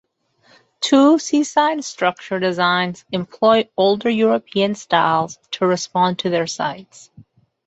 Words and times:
Two 0.79 1.19
seaside 1.19 1.83
structure 1.83 2.39
designs 2.39 3.05
employ 3.11 3.69
older 3.77 4.09
European 4.09 4.73
styles 4.73 5.37
to 5.51 5.67
respond 5.67 6.17
to 6.17 6.31
their 6.31 6.47
sites. 6.47 7.11